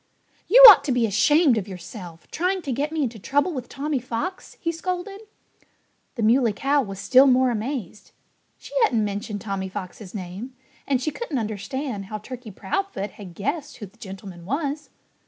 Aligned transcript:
"You 0.47 0.65
ought 0.67 0.83
to 0.85 0.91
be 0.91 1.05
ashamed 1.05 1.59
of 1.59 1.67
yourself 1.67 2.25
trying 2.31 2.63
to 2.63 2.71
get 2.71 2.91
me 2.91 3.03
into 3.03 3.19
trouble 3.19 3.53
with 3.53 3.69
Tommy 3.69 3.99
Fox!" 3.99 4.57
he 4.59 4.71
scolded. 4.71 5.21
The 6.15 6.23
Muley 6.23 6.53
Cow 6.53 6.81
was 6.81 6.97
still 6.97 7.27
more 7.27 7.51
amazed. 7.51 8.09
She 8.57 8.73
hadn't 8.81 9.05
mentioned 9.05 9.41
Tommy 9.41 9.69
Fox's 9.69 10.15
name; 10.15 10.55
and 10.87 10.99
she 11.03 11.11
couldn't 11.11 11.37
understand 11.37 12.05
how 12.05 12.17
Turkey 12.17 12.49
Proudfoot 12.49 13.11
had 13.11 13.35
guessed 13.35 13.77
who 13.77 13.85
the 13.85 13.97
gentleman 13.97 14.43
was. 14.43 14.89